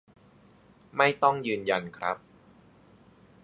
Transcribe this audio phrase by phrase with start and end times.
[0.97, 2.17] ไม่ต้องยืนยันครับ